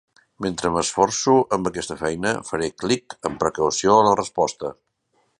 [0.43, 4.73] Mentre m'esforço amb aquesta feina, faré clic amb precaució a la resposta!